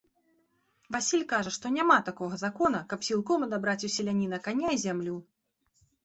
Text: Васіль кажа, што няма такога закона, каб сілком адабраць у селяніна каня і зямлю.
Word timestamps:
Васіль 0.93 1.25
кажа, 1.33 1.51
што 1.57 1.71
няма 1.73 1.97
такога 2.07 2.39
закона, 2.43 2.79
каб 2.93 2.99
сілком 3.07 3.45
адабраць 3.49 3.75
у 3.89 3.91
селяніна 3.97 4.39
каня 4.47 4.69
і 4.77 4.81
зямлю. 4.85 5.15